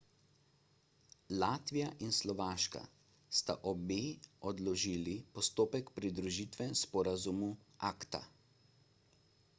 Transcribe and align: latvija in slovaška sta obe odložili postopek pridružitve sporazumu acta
latvija 1.43 1.89
in 2.05 2.15
slovaška 2.19 2.81
sta 3.41 3.57
obe 3.73 3.99
odložili 4.53 5.15
postopek 5.37 5.95
pridružitve 6.01 6.71
sporazumu 6.83 7.55
acta 7.95 8.27